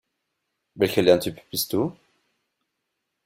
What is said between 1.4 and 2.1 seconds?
bist du?